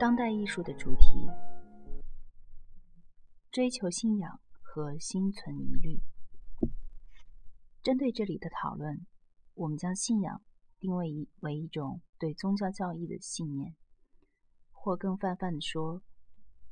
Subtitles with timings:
[0.00, 1.28] 当代艺术的主题：
[3.52, 6.00] 追求信仰和心存疑虑。
[7.82, 9.06] 针对这里的讨论，
[9.52, 10.40] 我们将信仰
[10.78, 13.76] 定位为一种对宗教教义的信念，
[14.70, 16.00] 或更泛泛地说，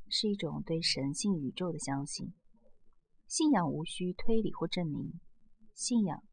[0.07, 2.33] 是一种对神性宇宙的相信。
[3.27, 5.19] 信仰无需推理或证明，
[5.75, 6.23] 信仰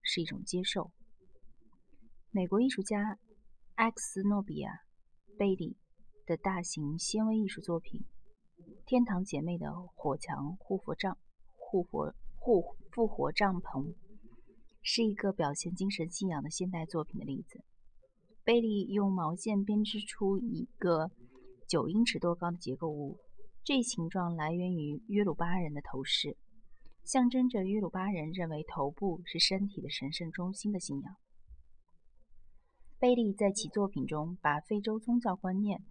[0.00, 0.92] 是一种接受。
[2.30, 3.18] 美国艺术家
[3.74, 4.70] 埃克斯诺比亚·
[5.36, 5.76] 贝利。
[6.28, 8.04] 的大型纤维艺术作品
[8.84, 11.16] 《天堂姐妹的火墙护佛帐
[11.56, 13.86] 护佛护复活帐篷》
[14.82, 17.64] 是一个表现精神信仰的现代作品的例子。
[18.44, 21.10] 贝利用毛线编织出一个
[21.66, 23.16] 九英尺多高的结构物，
[23.64, 26.36] 这一形状来源于约鲁巴人的头饰，
[27.04, 31.16] 象征着约鲁巴人认为头部是身体的神圣中心的信仰。
[32.98, 35.82] 贝利在其作品中把非洲宗教观念。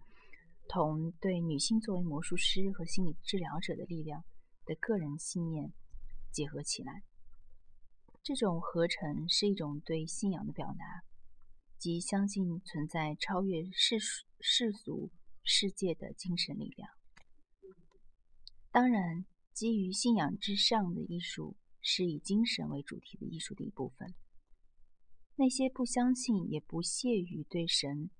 [0.68, 4.22] 同对女性作为魔术师和心理治疗者的力量
[4.66, 5.72] 的个人信念
[6.30, 7.02] 结合起来，
[8.22, 11.02] 这种合成是一种对信仰的表达，
[11.78, 13.98] 即相信存在超越世
[14.40, 15.10] 世俗
[15.42, 16.90] 世界的精神力量。
[18.70, 19.24] 当然，
[19.54, 24.14] 基于信仰之上的艺术是以精神为主题的艺术的一部分。
[25.36, 28.10] 那些不相信也不屑于对神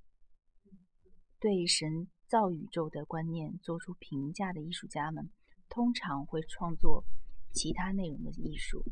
[1.39, 2.09] 对神。
[2.29, 5.31] 造宇宙的观念做出评价的艺术家们，
[5.71, 7.05] 通常会创作
[7.53, 8.85] 其他内容的艺术。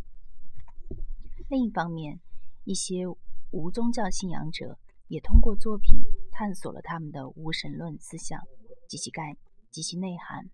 [1.49, 2.19] 另一方面，
[2.65, 3.05] 一些
[3.51, 6.01] 无宗教信仰者也通过作品
[6.33, 8.41] 探索了他们的无神论思想
[8.89, 9.37] 及其概
[9.71, 10.51] 及其内涵。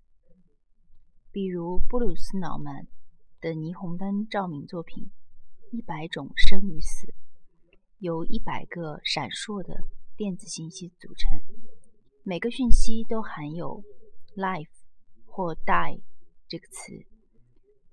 [1.31, 2.89] 比如布鲁斯·瑙曼
[3.41, 5.11] 的霓虹灯照明作品
[5.77, 7.07] 《一百种生与死》，
[7.99, 9.85] 由一百个闪烁的
[10.17, 11.39] 电子信息组成。
[12.25, 13.83] 每个讯息都含有
[14.37, 14.71] “life”
[15.27, 16.01] 或 “die”
[16.47, 17.05] 这个词。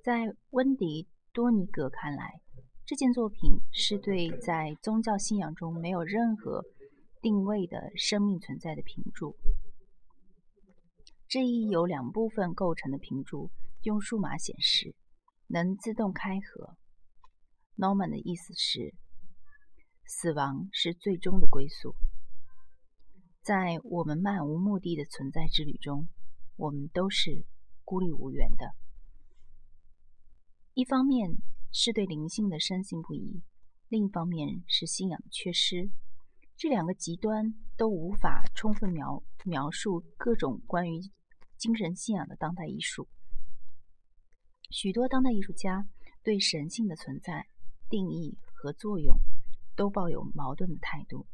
[0.04, 1.04] 在温迪·
[1.34, 2.40] 多尼格看来，
[2.86, 6.64] 这件作品是对在宗教信仰中没有任何
[7.24, 9.36] 定位的生命存在的评注。
[11.28, 13.50] 这一由两部分构成的评注
[13.82, 14.94] 用数码显示，
[15.48, 16.78] 能自动开合。
[17.76, 18.94] Norman 的意思是，
[20.06, 21.96] 死亡是最终的归宿。
[23.42, 26.08] 在我们漫无目的的存在之旅中，
[26.56, 27.46] 我们都是
[27.84, 28.74] 孤立无援的。
[30.74, 31.38] 一方面
[31.72, 33.42] 是对灵性的深信不疑，
[33.88, 35.90] 另一方面是信仰的缺失。
[36.56, 41.02] 这两个极端都无法充分描描述各种关于
[41.58, 43.08] 精神信仰的当代艺术。
[44.70, 45.88] 许多当代艺术家
[46.22, 47.48] 对神性的存在、
[47.90, 49.18] 定义和作用
[49.76, 51.26] 都抱有矛盾的态度。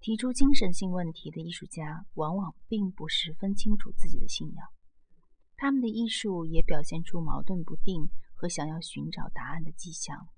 [0.00, 4.66] 提出精神性问题的艺术家往往并不十分清楚自己的信仰，
[5.58, 10.28] 他们的艺术也表现出矛盾不定和想要寻找答案的迹象。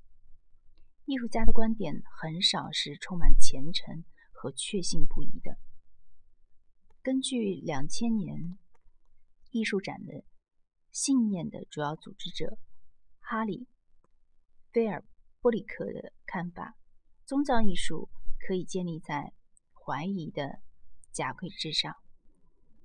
[1.05, 5.57] 艺术家的观点很少是充满虔诚和确信不疑的。
[7.01, 8.59] 根据两千年
[9.53, 10.25] 艺术展的
[10.91, 12.59] 信念的主要组织者
[13.21, 13.61] 哈里·
[14.73, 15.05] 菲尔
[15.41, 16.77] 波里克的看法，
[17.25, 18.09] 宗教艺术
[18.45, 19.33] 可以建立在。
[19.93, 20.59] 怀疑的
[21.11, 21.95] 假窥之上，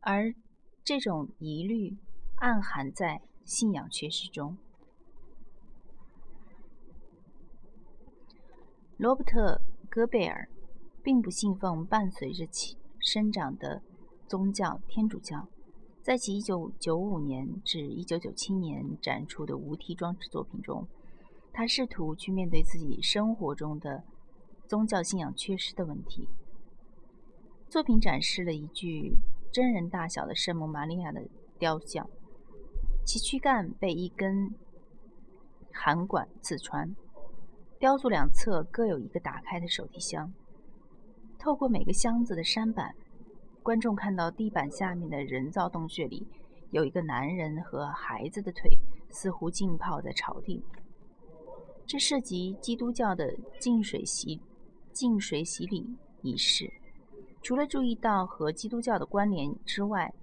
[0.02, 0.36] 而
[0.84, 1.96] 这种疑虑
[2.36, 4.58] 暗含在信仰缺失中。
[8.98, 10.50] 罗伯特·戈贝尔
[11.02, 13.82] 并不信奉伴随着其生长的
[14.28, 15.48] 宗教天主教，
[16.02, 20.86] 在其1995年至1997年展出的无题装置作品中，
[21.54, 24.04] 他试图去面对自己生活中的
[24.68, 26.28] 宗教信仰缺失的问题。
[27.70, 29.14] 作品展示了一具
[29.52, 31.22] 真人大小的圣母玛利亚的
[31.60, 32.10] 雕像，
[33.06, 34.56] 其躯干被一根
[35.74, 36.96] 函管刺穿，
[37.78, 40.32] 雕塑两侧各有一个打开的手提箱。
[41.38, 42.96] 透过每个箱子的山板，
[43.62, 46.26] 观众看到地板下面的人造洞穴里
[46.72, 48.72] 有一个男人和孩子的腿，
[49.10, 50.64] 似乎浸泡在草地。
[51.86, 54.40] 这涉及基督教的净水洗
[54.94, 55.86] 净水洗礼
[56.22, 56.72] 仪式。
[57.48, 60.14] 除了注意到和基督教的关联之外，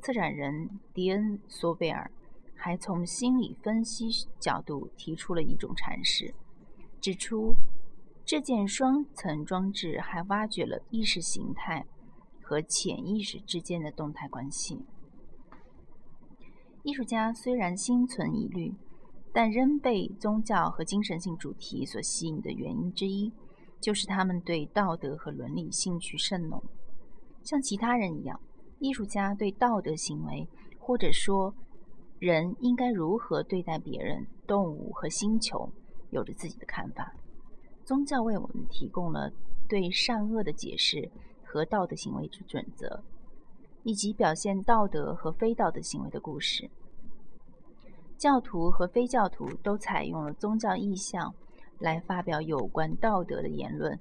[0.00, 2.10] 策展人迪恩·索贝尔
[2.54, 6.34] 还从心理分析角度提出了一种阐释，
[6.98, 7.54] 指出
[8.24, 11.84] 这件双层装置还挖掘了意识形态
[12.40, 14.82] 和潜意识之间的动态关系。
[16.82, 18.74] 艺术家虽然心存疑虑，
[19.34, 23.30] 但仍被宗教和精神性主题所吸引的原因之一。
[23.80, 26.62] 就是他们对道德和伦理兴趣甚浓，
[27.42, 28.38] 像其他人一样，
[28.78, 30.46] 艺术家对道德行为，
[30.78, 31.54] 或者说
[32.18, 35.72] 人应该如何对待别人、动物和星球，
[36.10, 37.14] 有着自己的看法。
[37.84, 39.32] 宗教为我们提供了
[39.68, 41.10] 对善恶的解释
[41.42, 43.02] 和道德行为之准则，
[43.82, 46.70] 以及表现道德和非道德行为的故事。
[48.18, 51.34] 教徒和非教徒都采用了宗教意象
[51.80, 53.98] 来发表有关道德的言论，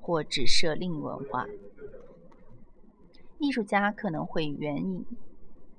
[0.00, 1.46] 或指涉另一文化。
[3.38, 5.06] 艺术家可能会援引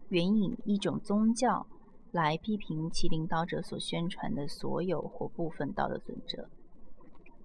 [0.09, 1.67] 援引一种宗教
[2.11, 6.49] 来批评其领导者所宣传的所有或部分道德准则。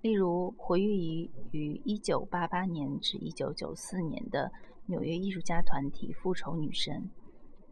[0.00, 4.53] 例如，活跃于于1988年至1994年的
[4.87, 7.11] 纽约艺术家团体“复仇女神”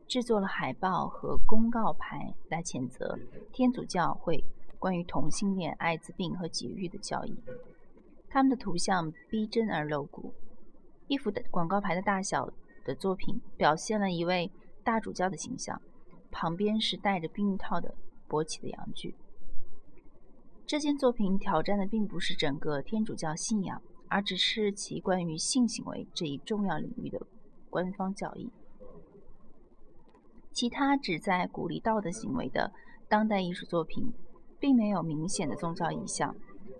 [0.08, 3.18] 制作了海报和公告牌来谴责
[3.52, 4.44] 天主教会
[4.84, 7.34] 关于同性恋、艾滋病和节育的教义。
[8.28, 10.34] 他们的图像逼真而露骨。
[11.08, 12.52] 一幅的广告牌的大小
[12.84, 14.50] 的作品，表现了一位
[14.82, 15.80] 大主教的形象，
[16.30, 17.94] 旁边是戴着避孕套的
[18.28, 19.14] 勃起的阳具。
[20.66, 27.26] 这件作品挑战的并不是整个天主教信仰，而只是其关于性行为这一重要领域的
[27.70, 28.50] 官方教义。
[30.52, 32.70] 其他旨在鼓励道德行为的
[33.08, 34.12] 当代艺术作品，
[34.58, 36.34] 并没有明显的宗教意向。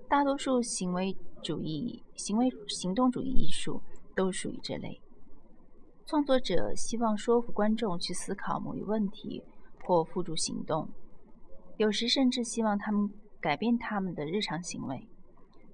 [0.09, 3.81] 大多数行为主义、行为行动主义艺术。
[4.17, 5.01] 都属于这类。
[6.07, 9.43] 创作者希望说服观众去思考某一问题
[9.83, 10.89] 或付诸行动，
[11.79, 13.11] 有时甚至希望他们
[13.41, 15.09] 改变他们的日常行为。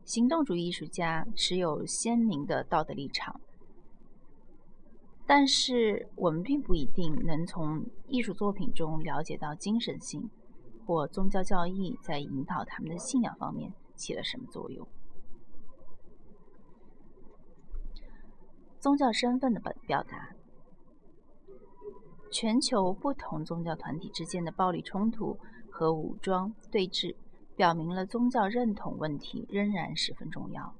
[0.06, 3.38] 行动主义艺术家持有鲜明的道德立场，
[5.26, 10.31] 但是我们并不一定能从艺术作品中了解到精神性
[10.85, 14.87] 或宗教教义在引导他们的信仰方面起了什么作用。
[18.79, 20.35] 宗教身份的表表达，
[22.31, 25.38] 全球不同宗教团体之间的暴力冲突
[25.71, 27.15] 和武装对峙，
[27.56, 30.75] 表明了宗教认同问题仍然十分重要。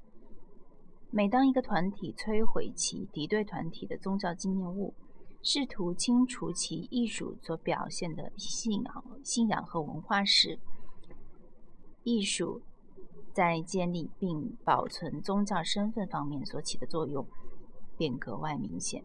[1.11, 4.95] 每当一个团体摧毁其敌对团体的宗教纪念物，
[5.43, 10.59] 试图清除其艺术所表现的信仰、信仰和文化时，
[12.03, 12.61] 艺术
[13.33, 17.25] 在建立并保存宗教身份方面所起的作用。
[17.97, 19.03] 便格外明显。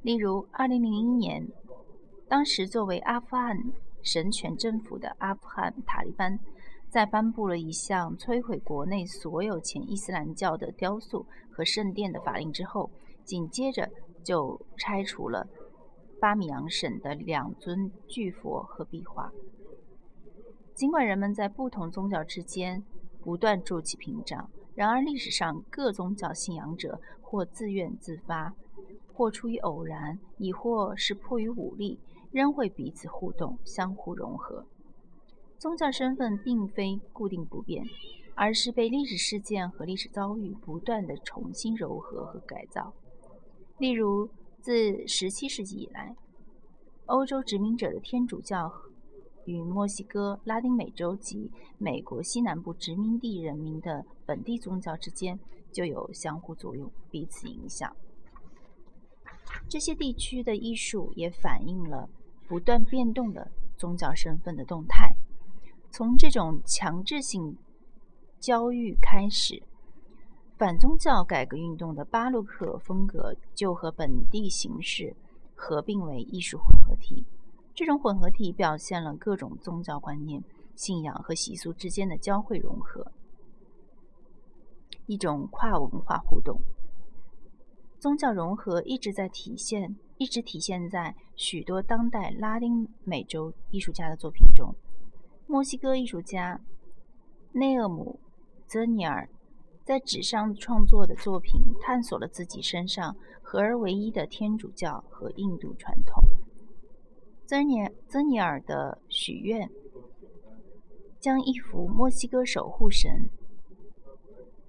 [0.00, 1.48] 例如，2001年，
[2.26, 3.54] 当时作为阿富汗
[4.02, 6.40] 神权政府的阿富汗塔利班，
[6.96, 12.90] 在颁布了一项摧毁国内所有前伊斯兰教的雕塑和圣殿的法令之后，
[13.22, 13.90] 紧接着
[14.24, 15.46] 就拆除了
[16.18, 19.30] 巴米扬省的两尊巨佛和壁画。
[20.72, 22.82] 尽管人们在不同宗教之间
[23.20, 24.48] 不断筑起屏障。
[24.74, 28.54] 然而，历史上各宗教信仰者或自愿自发，
[29.12, 32.00] 或出于偶然，亦或是迫于武力，
[32.32, 34.64] 仍会彼此互动、相互融合。
[35.58, 37.84] 宗教身份并非固定不变，
[38.34, 42.92] 而是被历史事件和历史遭遇不断的重新糅合和改造。
[43.78, 44.28] 例如，
[44.60, 46.14] 自17世纪以来，
[47.06, 48.72] 欧洲殖民者的天主教。
[49.46, 55.38] 与墨西哥、拉丁美洲及美国西南部殖民地人民的本地宗教之间
[55.70, 57.96] 就有相互作用、彼此影响。
[59.68, 62.10] 这些地区的艺术也反映了
[62.48, 65.14] 不断变动的宗教身份的动态。
[65.96, 67.56] 从这种强制性
[68.38, 69.62] 交育开始，
[70.58, 75.16] 反宗教改革运动的巴洛克风格就和本地形式
[75.54, 77.24] 合并为艺术混合体。
[77.74, 83.10] 这种混合体表现了各种宗教观念、信仰和习俗之间的交汇融合，
[85.06, 86.60] 一种跨文化互动。
[87.98, 94.74] 宗教融合一直在体现，一直体现在许多当代拉丁美洲艺术家的作品中。
[95.48, 96.60] 墨西哥艺术家
[97.52, 98.18] 内厄姆·
[98.70, 99.28] 泽尼尔
[99.84, 106.24] 在纸上创作的作品，探索了自己身上合而为一的天主教和印度传统。
[107.46, 109.70] 泽尼泽尼尔的许愿，
[111.20, 113.30] 将一幅墨西哥守护神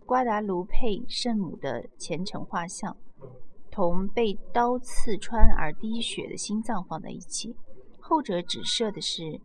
[0.06, 2.96] 瓜达卢佩圣母的虔诚画像，
[3.72, 7.56] 同被刀刺穿而滴血的心脏放在一起，
[8.00, 9.42] 后者指涉的是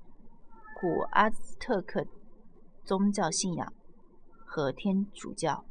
[0.82, 2.04] 古阿兹特克
[2.82, 3.72] 宗教信仰
[4.44, 5.64] 和天主教。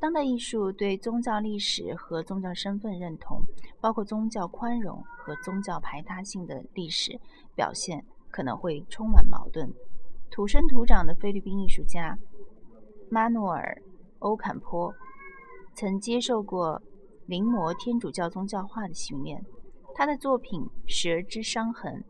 [0.00, 3.42] 当代艺术对宗教历史和宗教身份认同，
[3.78, 7.20] 包括宗教宽容和宗教排他性的历史
[7.54, 9.70] 表现，可能会充满矛盾。
[10.30, 12.18] 土生土长的菲律宾艺术家
[13.10, 13.82] 马努尔·
[14.20, 14.94] 欧坎坡
[15.74, 16.80] 曾接受过
[17.26, 19.44] 临摹天主教宗教画的训练。
[19.94, 22.02] 他的作品《蛇之伤痕》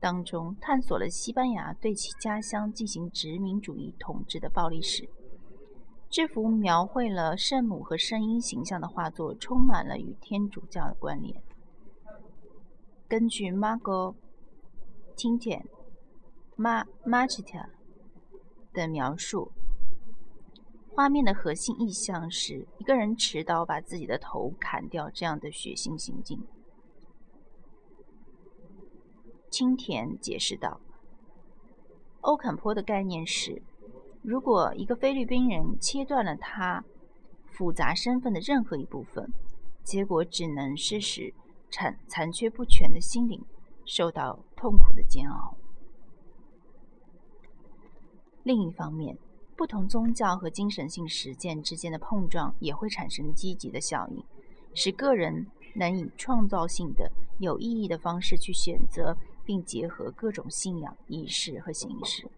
[0.00, 5.08] 当中探索了西班牙对其家乡进行殖民主义统治的暴力史。
[6.10, 11.42] 这幅描绘了圣母和圣婴形象的画作，充满了与天主教的关联。
[13.06, 14.14] 根据 Margot
[15.16, 15.64] Tintin、
[16.56, 17.66] Ma Machita
[18.72, 19.52] 的描述，
[20.94, 26.42] 画面的核心意象是一个人持刀把自己的头砍掉这样的血腥行径。
[29.50, 30.80] 青田解释道
[32.22, 33.62] ：“欧坎坡的概念是。”
[34.22, 36.84] 如果一个菲律宾人切断了他
[37.46, 39.32] 复杂身份的任何一部分，
[39.82, 41.32] 结果只能是使
[41.70, 43.42] 残残缺不全的心灵
[43.86, 45.56] 受到痛苦的煎熬。
[48.42, 49.16] 另一方面，
[49.56, 54.22] 不同宗教和精神性实践之间的碰撞也会产生积极的效应，
[54.74, 59.16] 使个人能以创造性的、有意义的方式去选择
[59.48, 62.28] 并结合各种信仰、仪式和形式。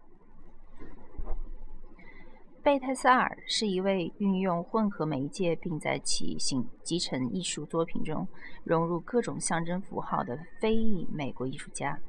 [2.63, 8.25] 贝泰塞尔是一位运用混合媒介，并在其形集成艺术作品中
[8.63, 11.99] 融入各种象征符号的非裔美国艺术家。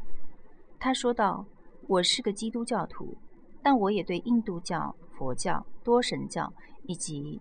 [0.79, 1.45] 他说道
[1.89, 3.17] ：“我是个基督教徒，
[3.61, 6.53] 但我也对印度教、佛教、多神教
[6.85, 7.41] 以及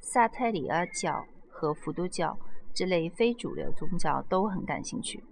[0.00, 2.36] 萨泰里阿教和伏都教
[2.74, 5.24] 这类非主流宗教都很感兴趣。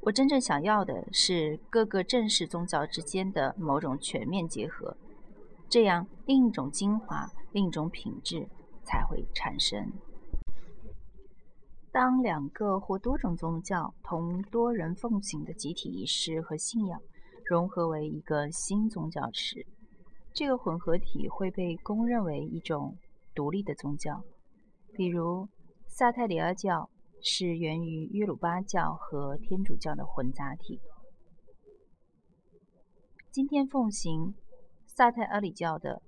[0.00, 4.96] 我真正想要的是各个正式宗教之间的某种全面结合。”
[5.68, 8.48] 这样，另一种精华、另一种品质
[8.82, 9.92] 才会产生。
[11.92, 17.00] 当两个或多种宗教同多人奉行的集体仪式和信仰
[17.44, 19.66] 融合为一个新宗教时，
[20.32, 22.96] 这个混合体会被公认为一种
[23.34, 24.22] 独立的宗教。
[24.92, 25.48] 比如，
[25.86, 26.88] 萨泰里尔教
[27.22, 30.80] 是源于约鲁巴教和天主教的混杂体。
[33.30, 34.34] 今天奉行。
[34.92, 36.02] 萨泰阿里教的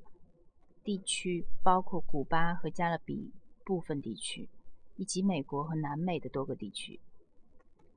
[0.85, 3.33] 地区包括古巴和加勒比
[3.64, 4.50] 部分地区，
[4.97, 7.00] 以及美国和南美的多个地区。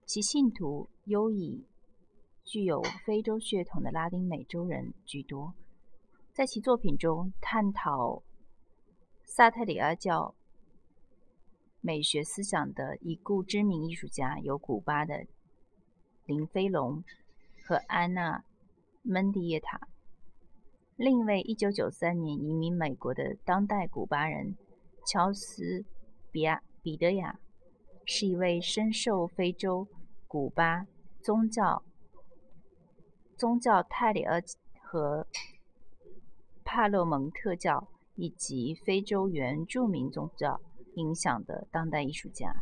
[0.06, 1.66] 其信徒优以
[2.46, 5.54] 具有非洲血统的拉丁美洲人居多。
[6.32, 8.22] 在其作品中探讨
[9.26, 10.34] 萨泰里阿教
[11.86, 15.28] 美学思想的已故知名艺术家有古巴的
[16.26, 17.04] 林飞龙
[17.64, 18.40] 和安娜·
[19.04, 19.80] 门蒂耶塔。
[20.96, 24.56] 另一位1993年移民美国的当代古巴人
[25.06, 25.82] 乔斯·
[26.32, 27.40] 比亚彼得亚，
[28.04, 29.88] 是一位深受非洲、
[30.28, 30.88] 古巴
[31.22, 31.84] 宗教、
[33.38, 34.42] 宗教泰里尔
[34.82, 35.28] 和
[36.64, 40.60] 帕洛蒙特教以及非洲原住民宗教
[40.96, 42.56] 影响的当代艺术家。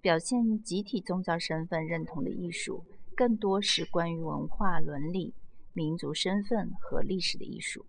[0.00, 2.84] 表现集体宗教身份认同的艺术，
[3.14, 5.34] 更多是关于文化伦理。
[5.74, 7.86] 民族身份和历史的艺术，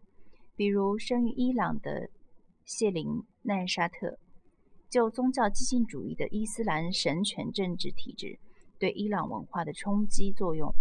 [0.55, 2.09] 比如生于伊朗的
[2.63, 4.17] 谢林奈沙特，
[4.89, 8.39] 就宗教激进主义的伊斯兰神权政治体制
[8.79, 10.73] 对伊朗文化的冲击作用，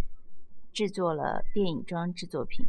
[0.72, 2.64] 制作了电影装置作品。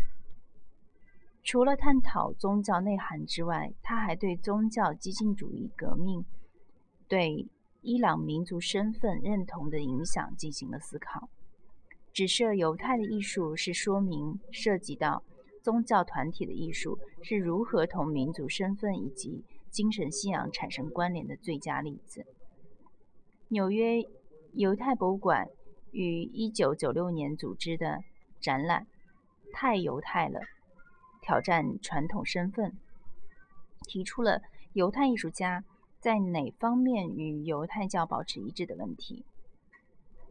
[1.43, 6.25] 除了探讨宗教内涵之外，他还对宗教激进主义革命
[7.07, 7.47] 对
[7.81, 11.29] 伊朗民族身份认同的影响进行了思考。
[12.13, 15.23] 只设犹太的艺术是说明涉及到
[15.61, 22.25] 宗教团体的艺术是如何同民族身份以及精神信仰产生关联的最佳例子。
[23.49, 24.01] 纽约
[24.53, 25.47] 犹太博物馆
[25.91, 27.99] 于1996年组织的
[28.39, 28.87] 展览
[29.53, 30.39] 《太犹太了：
[31.23, 32.71] 挑战传统身份》，
[33.87, 34.41] 提出了
[34.73, 35.63] 犹太艺术家
[35.99, 39.25] 在哪方面与犹太教保持一致的问题。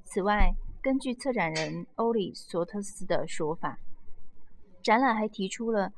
[0.04, 3.78] 此外，根据策展人欧里索特斯的说法，
[4.82, 5.92] 展览还提出了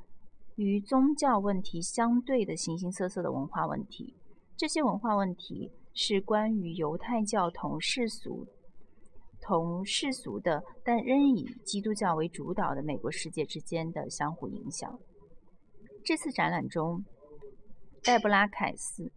[0.54, 4.14] 与宗教问题相对的形形色色的文化问题。
[4.56, 8.46] 这些文化问题是关于犹太教同世俗、
[9.44, 14.98] 同世俗的，但仍以基督教为主导的美国世界之间的相互影响。
[16.02, 17.04] 这次展览中，
[18.02, 19.12] 黛布拉·凯斯、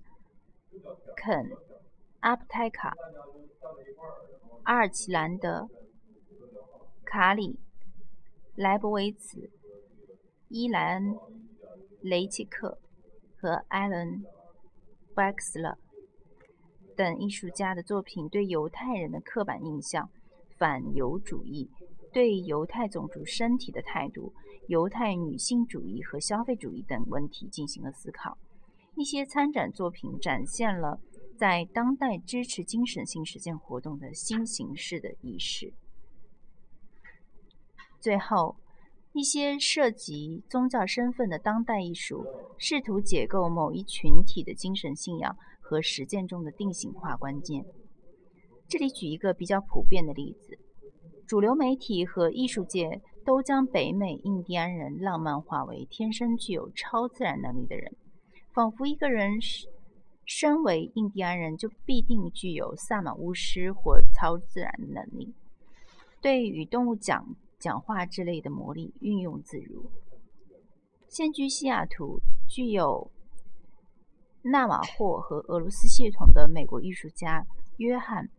[1.15, 1.45] 肯·
[2.19, 2.93] 阿普泰卡。
[4.63, 5.69] 阿尔奇兰德、
[7.05, 7.57] 卡里、
[8.55, 9.49] 莱博维茨、
[10.49, 11.17] 伊莱恩、
[12.01, 12.77] 雷奇克
[13.37, 14.09] 和艾伦·
[15.15, 15.77] 巴克斯勒
[16.97, 20.09] 等艺术家的作品对犹太人的刻板印象、
[20.57, 21.69] 反犹主义
[22.11, 24.33] 对犹太种族身体的态度、
[24.67, 28.35] 犹太女性主义和消费主义等问题进行了思考。
[28.95, 30.99] 一些参展作品展现了
[31.37, 35.71] 在当代支持精神性实践活动的新形式的仪式。
[37.99, 38.55] 最后，
[39.17, 42.23] 一些涉及宗教身份的当代艺术
[42.59, 47.65] 试图解构某一群体的精神信仰和实践中的定型化关键。
[48.67, 50.59] 这里举一个比较普遍的例子：
[51.25, 57.95] 主流媒体和艺术界都将北美印第安人浪漫化为天生具有超自然能力的人。
[58.53, 59.39] 仿佛一个人
[60.25, 65.33] 身为印第安人，就必定具有萨满巫师或超自然的能力，
[66.21, 69.89] 对与动物讲讲话之类的魔力运用自如。
[71.07, 73.09] 现居西雅图、具有
[74.43, 77.45] 纳瓦霍和俄罗斯血统的美国艺术家
[77.77, 78.25] 约翰·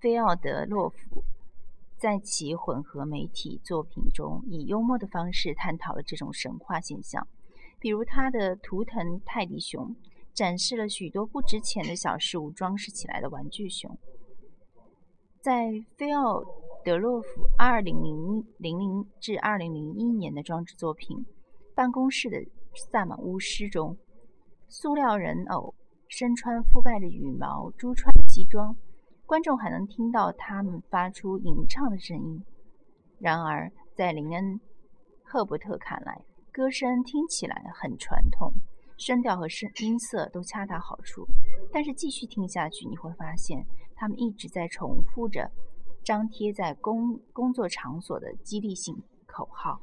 [0.00, 1.24] 菲奥德洛夫，
[1.96, 7.26] 在其混合媒体作品中，以幽默的方式探讨了这种神话现象。
[7.78, 9.96] 比如他的图腾泰迪熊，
[10.34, 13.98] 展示了许多不值钱的小事物装饰起来的玩具熊。
[15.40, 16.44] 在菲奥
[16.84, 21.16] 德洛夫二零零零零至二零零一年的装置作品
[21.76, 22.36] 《办公室的
[22.74, 23.96] 萨满巫师》中，
[24.68, 25.72] 塑料人偶
[26.08, 28.74] 身穿覆盖着羽毛珠串的西装，
[29.26, 32.44] 观众还能听到他们发出吟唱的声音。
[33.20, 34.44] 然而，在林恩·
[35.22, 38.52] 赫伯特看来，歌声听起来很传统，
[38.98, 41.24] 声调和声音色都恰到好处。
[41.72, 45.48] 但是继续听下去，你会发现他们一直在重复着
[46.04, 48.94] 张贴在工工作场所的激励性
[49.26, 49.80] 口号。